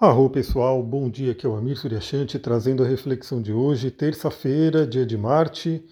[0.00, 4.84] Arro pessoal, bom dia, aqui é o Amir Suryashanti trazendo a reflexão de hoje, terça-feira,
[4.84, 5.86] dia de Marte.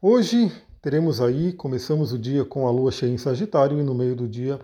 [0.00, 4.14] Hoje teremos aí, começamos o dia com a lua cheia em Sagitário e no meio
[4.14, 4.60] do dia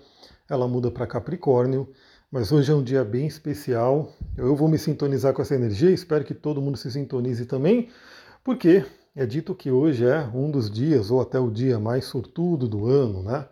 [0.49, 1.89] ela muda para Capricórnio,
[2.31, 4.13] mas hoje é um dia bem especial.
[4.37, 7.89] Eu vou me sintonizar com essa energia, espero que todo mundo se sintonize também,
[8.45, 8.85] porque
[9.17, 12.87] é dito que hoje é um dos dias, ou até o dia mais sortudo do
[12.87, 13.49] ano, né?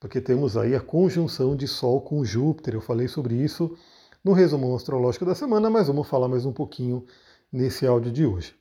[0.00, 3.76] Porque temos aí a conjunção de Sol com Júpiter, eu falei sobre isso
[4.22, 7.04] no resumo astrológico da semana, mas vamos falar mais um pouquinho
[7.50, 8.54] nesse áudio de hoje.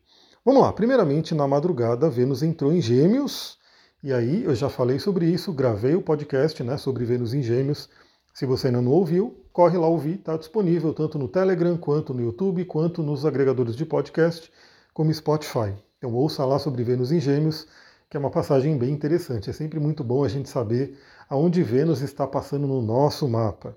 [0.45, 3.57] Vamos lá, primeiramente na madrugada, Vênus entrou em Gêmeos,
[4.02, 7.89] e aí eu já falei sobre isso, gravei o podcast né, sobre Vênus em Gêmeos.
[8.33, 12.21] Se você ainda não ouviu, corre lá ouvir, está disponível tanto no Telegram, quanto no
[12.21, 14.49] YouTube, quanto nos agregadores de podcast,
[14.94, 15.73] como Spotify.
[15.97, 17.67] Então ouça lá sobre Vênus em Gêmeos,
[18.09, 19.49] que é uma passagem bem interessante.
[19.49, 20.97] É sempre muito bom a gente saber
[21.30, 23.75] aonde Vênus está passando no nosso mapa.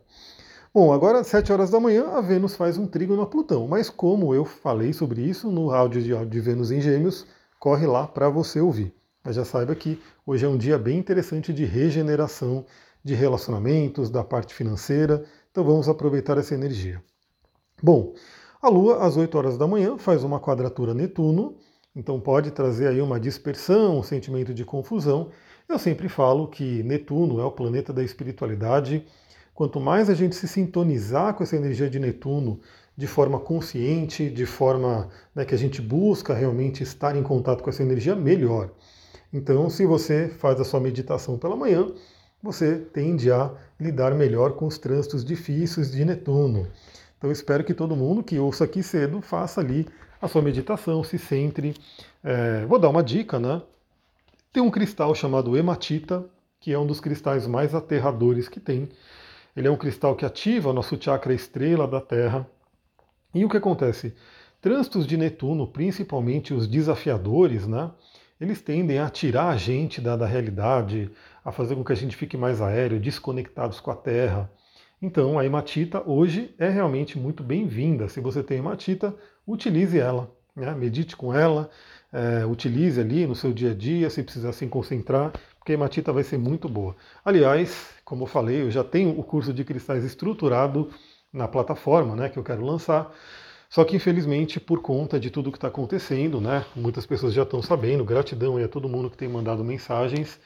[0.74, 3.90] Bom, agora às 7 horas da manhã a Vênus faz um trígono a Plutão, mas
[3.90, 7.26] como eu falei sobre isso no áudio de, de Vênus em Gêmeos,
[7.60, 8.94] corre lá para você ouvir.
[9.22, 12.64] Mas já saiba que hoje é um dia bem interessante de regeneração
[13.04, 17.04] de relacionamentos, da parte financeira, então vamos aproveitar essa energia.
[17.82, 18.14] Bom,
[18.62, 21.54] a Lua às 8 horas da manhã faz uma quadratura Netuno,
[21.94, 25.32] então pode trazer aí uma dispersão, um sentimento de confusão.
[25.68, 29.04] Eu sempre falo que Netuno é o planeta da espiritualidade,
[29.54, 32.60] Quanto mais a gente se sintonizar com essa energia de Netuno
[32.96, 37.70] de forma consciente, de forma né, que a gente busca realmente estar em contato com
[37.70, 38.70] essa energia, melhor.
[39.32, 41.90] Então, se você faz a sua meditação pela manhã,
[42.42, 46.66] você tende a lidar melhor com os trânsitos difíceis de Netuno.
[47.16, 49.86] Então, espero que todo mundo que ouça aqui cedo faça ali
[50.20, 51.74] a sua meditação, se centre.
[52.22, 53.62] É, vou dar uma dica, né?
[54.52, 56.24] Tem um cristal chamado hematita,
[56.60, 58.88] que é um dos cristais mais aterradores que tem.
[59.54, 62.46] Ele é um cristal que ativa nosso chakra estrela da Terra.
[63.34, 64.14] E o que acontece?
[64.60, 67.90] Trânsitos de Netuno, principalmente os desafiadores, né?
[68.40, 71.10] Eles tendem a tirar a gente da, da realidade,
[71.44, 74.50] a fazer com que a gente fique mais aéreo, desconectados com a Terra.
[75.00, 78.08] Então, a hematita hoje é realmente muito bem-vinda.
[78.08, 79.14] Se você tem hematita,
[79.46, 80.72] utilize ela, né?
[80.74, 81.68] medite com ela,
[82.12, 86.24] é, utilize ali no seu dia a dia, se precisar se concentrar, porque hematita vai
[86.24, 86.96] ser muito boa.
[87.24, 90.90] Aliás, como eu falei, eu já tenho o curso de cristais estruturado
[91.32, 93.14] na plataforma né, que eu quero lançar.
[93.70, 97.62] Só que infelizmente, por conta de tudo que está acontecendo, né, muitas pessoas já estão
[97.62, 100.40] sabendo, gratidão a todo mundo que tem mandado mensagens.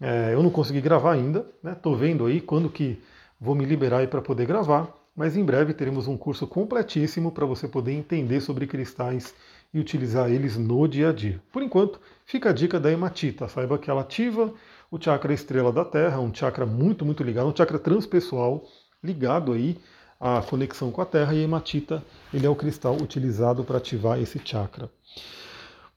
[0.00, 2.98] É, eu não consegui gravar ainda, estou né, vendo aí quando que
[3.38, 7.68] vou me liberar para poder gravar, mas em breve teremos um curso completíssimo para você
[7.68, 9.34] poder entender sobre cristais
[9.72, 11.40] e utilizar eles no dia a dia.
[11.50, 14.52] Por enquanto, fica a dica da hematita, saiba que ela ativa
[14.90, 18.64] o chakra estrela da Terra, um chakra muito, muito ligado, um chakra transpessoal
[19.02, 19.78] ligado aí
[20.20, 24.20] à conexão com a Terra, e a hematita ele é o cristal utilizado para ativar
[24.20, 24.90] esse chakra.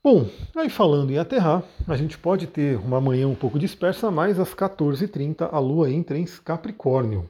[0.02, 4.40] Bom, aí falando em aterrar, a gente pode ter uma manhã um pouco dispersa, mas
[4.40, 7.28] às 14h30 a Lua entra em Capricórnio.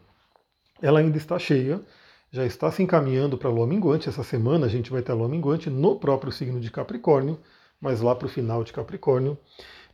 [0.82, 1.82] Ela ainda está cheia,
[2.36, 4.10] já está se encaminhando para a Lua Minguante.
[4.10, 7.40] Essa semana a gente vai ter a Lua Minguante no próprio signo de Capricórnio,
[7.80, 9.38] mas lá para o final de Capricórnio.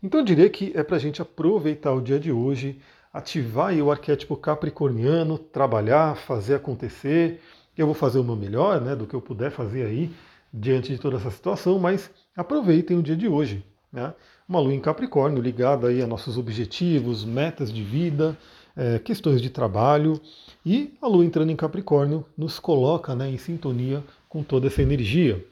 [0.01, 2.81] Então eu diria que é para a gente aproveitar o dia de hoje,
[3.13, 7.39] ativar o arquétipo capricorniano, trabalhar, fazer acontecer.
[7.77, 10.11] Eu vou fazer o meu melhor, né, do que eu puder fazer aí
[10.51, 13.63] diante de toda essa situação, mas aproveitem o dia de hoje.
[13.93, 14.11] Né?
[14.49, 18.35] Uma lua em Capricórnio ligada aí a nossos objetivos, metas de vida,
[18.75, 20.19] é, questões de trabalho.
[20.65, 25.43] E a lua entrando em Capricórnio nos coloca né, em sintonia com toda essa energia.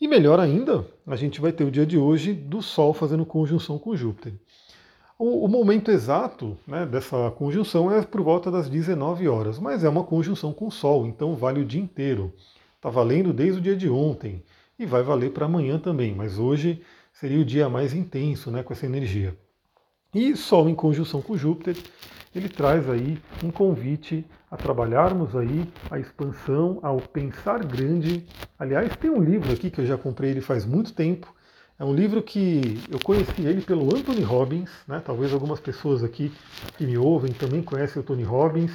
[0.00, 3.78] E melhor ainda, a gente vai ter o dia de hoje do Sol fazendo conjunção
[3.78, 4.34] com Júpiter.
[5.18, 9.88] O, o momento exato né, dessa conjunção é por volta das 19 horas, mas é
[9.88, 12.32] uma conjunção com o Sol, então vale o dia inteiro.
[12.76, 14.42] Está valendo desde o dia de ontem
[14.78, 16.82] e vai valer para amanhã também, mas hoje
[17.12, 19.34] seria o dia mais intenso né, com essa energia.
[20.14, 21.76] E Sol em conjunção com Júpiter
[22.34, 28.24] ele traz aí um convite a trabalharmos aí a expansão, ao pensar grande.
[28.58, 31.32] Aliás, tem um livro aqui que eu já comprei ele faz muito tempo.
[31.78, 35.02] É um livro que eu conheci ele pelo Anthony Robbins, né?
[35.04, 36.32] Talvez algumas pessoas aqui
[36.76, 38.72] que me ouvem também conhecem o Tony Robbins.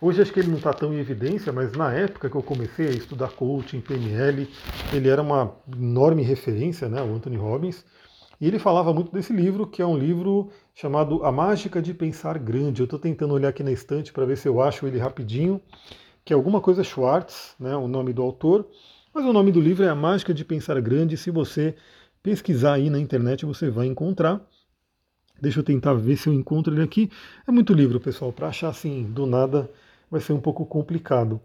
[0.00, 2.88] Hoje acho que ele não está tão em evidência, mas na época que eu comecei
[2.88, 4.48] a estudar coaching, PNL,
[4.94, 7.84] ele era uma enorme referência, né, o Anthony Robbins.
[8.40, 12.38] E ele falava muito desse livro, que é um livro chamado A Mágica de Pensar
[12.38, 12.80] Grande.
[12.80, 15.60] Eu estou tentando olhar aqui na estante para ver se eu acho ele rapidinho,
[16.24, 18.66] que é alguma coisa Schwartz, né, o nome do autor.
[19.12, 21.18] Mas o nome do livro é A Mágica de Pensar Grande.
[21.18, 21.74] Se você
[22.22, 24.40] pesquisar aí na internet, você vai encontrar.
[25.38, 27.10] Deixa eu tentar ver se eu encontro ele aqui.
[27.46, 29.70] É muito livro, pessoal, para achar assim do nada
[30.10, 31.40] vai ser um pouco complicado.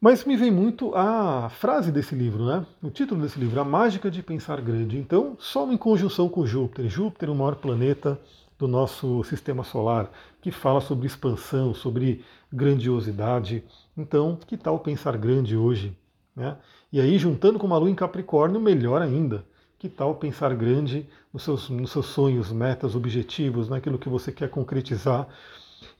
[0.00, 2.66] Mas me vem muito a frase desse livro, né?
[2.82, 4.98] O título desse livro, A Mágica de Pensar Grande.
[4.98, 6.88] Então, Sol em conjunção com Júpiter.
[6.88, 8.20] Júpiter, o maior planeta
[8.58, 10.10] do nosso sistema solar,
[10.40, 13.64] que fala sobre expansão, sobre grandiosidade.
[13.96, 15.96] Então, que tal pensar grande hoje?
[16.36, 16.56] Né?
[16.92, 19.44] E aí, juntando com uma lua em Capricórnio, melhor ainda.
[19.78, 24.48] Que tal pensar grande nos seus, nos seus sonhos, metas, objetivos, naquilo que você quer
[24.48, 25.28] concretizar?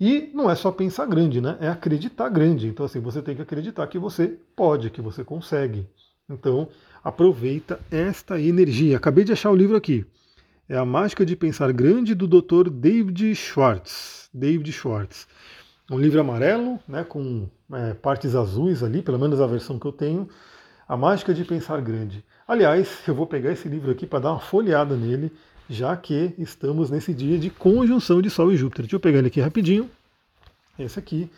[0.01, 1.57] E não é só pensar grande, né?
[1.61, 2.69] É acreditar grande.
[2.69, 5.87] Então, assim, você tem que acreditar que você pode, que você consegue.
[6.29, 6.69] Então,
[7.03, 8.97] aproveita esta energia.
[8.97, 10.07] Acabei de achar o livro aqui.
[10.69, 12.71] É A Mágica de Pensar Grande, do Dr.
[12.71, 14.31] David Schwartz.
[14.33, 15.27] David Schwartz.
[15.91, 19.93] Um livro amarelo, né, com é, partes azuis ali, pelo menos a versão que eu
[19.93, 20.27] tenho.
[20.89, 22.25] A Mágica de Pensar Grande.
[22.49, 25.31] Aliás, eu vou pegar esse livro aqui para dar uma folheada nele
[25.69, 28.85] já que estamos nesse dia de conjunção de Sol e Júpiter.
[28.85, 29.91] Deixa eu pegar ele aqui rapidinho.
[30.79, 31.31] Esse aqui,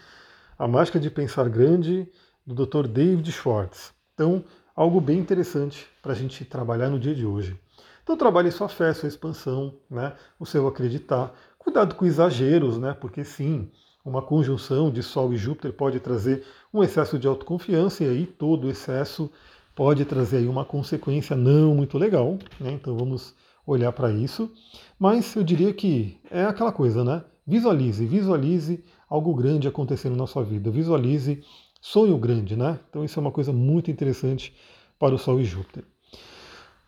[0.59, 2.09] A Mágica de Pensar Grande,
[2.47, 2.87] do Dr.
[2.87, 3.93] David Schwartz.
[4.15, 4.45] Então,
[4.75, 7.59] algo bem interessante para a gente trabalhar no dia de hoje.
[8.03, 10.15] Então, trabalhe sua fé, sua expansão, né?
[10.39, 11.35] o seu acreditar.
[11.59, 12.97] Cuidado com exageros, né?
[12.99, 13.69] porque sim,
[14.05, 18.71] uma conjunção de Sol e Júpiter pode trazer um excesso de autoconfiança e aí todo
[18.71, 19.31] excesso
[19.75, 22.39] pode trazer aí uma consequência não muito legal.
[22.61, 22.71] Né?
[22.71, 23.35] Então, vamos
[23.67, 24.51] olhar para isso,
[24.99, 27.25] mas eu diria que é aquela coisa, né?
[27.47, 31.43] Visualize, visualize algo grande acontecendo na sua vida, visualize
[31.81, 32.79] sonho grande, né?
[32.89, 34.55] Então isso é uma coisa muito interessante
[34.99, 35.85] para o Sol e Júpiter.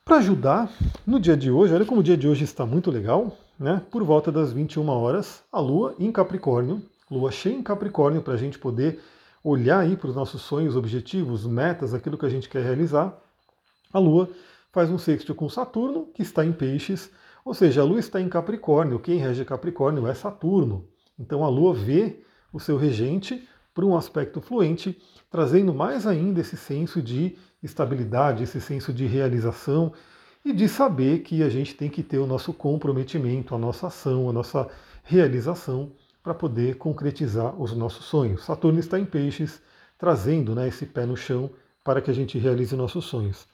[0.05, 0.73] Para ajudar,
[1.07, 3.83] no dia de hoje, olha como o dia de hoje está muito legal, né?
[3.91, 8.37] Por volta das 21 horas, a Lua em Capricórnio, Lua cheia em Capricórnio, para a
[8.37, 9.01] gente poder
[9.45, 13.17] olhar aí para os nossos sonhos, objetivos, metas, aquilo que a gente quer realizar.
[13.93, 14.29] A Lua
[14.73, 17.11] faz um sexto com Saturno, que está em Peixes,
[17.45, 20.87] ou seja, a Lua está em Capricórnio, quem rege Capricórnio é Saturno.
[21.19, 22.23] Então a Lua vê
[22.53, 25.01] o seu regente para um aspecto fluente,
[25.31, 29.93] trazendo mais ainda esse senso de estabilidade, esse senso de realização
[30.45, 34.29] e de saber que a gente tem que ter o nosso comprometimento, a nossa ação,
[34.29, 34.69] a nossa
[35.03, 35.93] realização
[36.23, 38.45] para poder concretizar os nossos sonhos.
[38.45, 39.63] Saturno está em Peixes,
[39.97, 41.51] trazendo né, esse pé no chão
[41.83, 43.47] para que a gente realize nossos sonhos.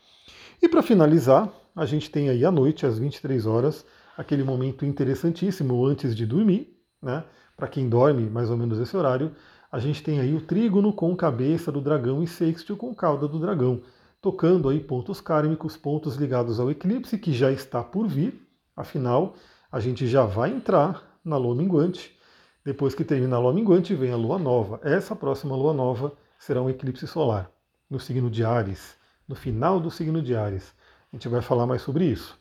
[0.63, 3.85] E para finalizar, a gente tem aí à noite, às 23 horas,
[4.17, 7.25] aquele momento interessantíssimo antes de dormir, né?
[7.57, 9.33] Para quem dorme mais ou menos esse horário,
[9.71, 13.39] a gente tem aí o trígono com cabeça do dragão e sextil com cauda do
[13.39, 13.83] dragão,
[14.23, 18.41] tocando aí pontos kármicos, pontos ligados ao eclipse que já está por vir.
[18.77, 19.35] Afinal,
[19.71, 22.17] a gente já vai entrar na lua minguante.
[22.65, 24.81] Depois que termina a lua minguante, vem a lua nova.
[24.83, 27.51] Essa próxima lua nova será um eclipse solar
[27.91, 28.97] no signo de Ares
[29.29, 30.73] no final do signo de Ares.
[31.13, 32.39] A gente vai falar mais sobre isso.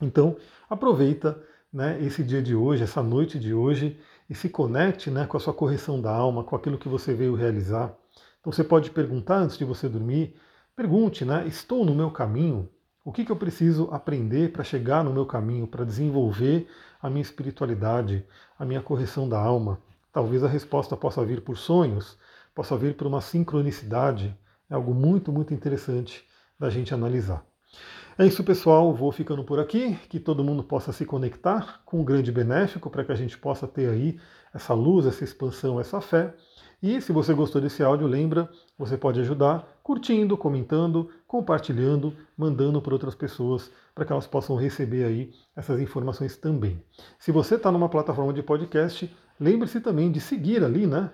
[0.00, 0.36] Então,
[0.68, 1.40] aproveita
[1.72, 3.98] né, esse dia de hoje, essa noite de hoje,
[4.28, 7.34] e se conecte né, com a sua correção da alma, com aquilo que você veio
[7.34, 7.94] realizar.
[8.40, 10.34] Então você pode perguntar antes de você dormir,
[10.74, 11.46] pergunte, né?
[11.46, 12.68] Estou no meu caminho?
[13.04, 16.68] O que, que eu preciso aprender para chegar no meu caminho, para desenvolver
[17.02, 18.24] a minha espiritualidade,
[18.58, 19.78] a minha correção da alma?
[20.12, 22.16] Talvez a resposta possa vir por sonhos,
[22.54, 24.36] possa vir por uma sincronicidade,
[24.70, 26.24] é algo muito, muito interessante
[26.58, 27.44] da gente analisar.
[28.16, 28.94] É isso, pessoal.
[28.94, 29.98] Vou ficando por aqui.
[30.08, 33.66] Que todo mundo possa se conectar com o grande benéfico para que a gente possa
[33.66, 34.20] ter aí
[34.54, 36.34] essa luz, essa expansão, essa fé.
[36.82, 42.94] E se você gostou desse áudio, lembra, você pode ajudar curtindo, comentando, compartilhando, mandando para
[42.94, 46.82] outras pessoas para que elas possam receber aí essas informações também.
[47.18, 51.10] Se você está numa plataforma de podcast, lembre-se também de seguir ali, né?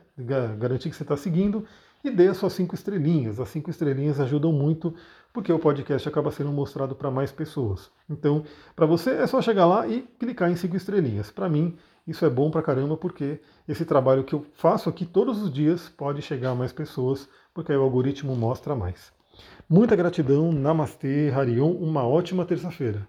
[0.59, 1.67] Garantir que você está seguindo
[2.05, 3.41] e dê as suas cinco estrelinhas.
[3.41, 4.95] As cinco estrelinhas ajudam muito
[5.33, 7.91] porque o podcast acaba sendo mostrado para mais pessoas.
[8.09, 11.31] Então, para você é só chegar lá e clicar em cinco estrelinhas.
[11.31, 11.77] Para mim,
[12.07, 15.89] isso é bom para caramba porque esse trabalho que eu faço aqui todos os dias
[15.89, 19.13] pode chegar a mais pessoas, porque aí o algoritmo mostra mais.
[19.69, 23.07] Muita gratidão, Namastê, Harion, uma ótima terça-feira.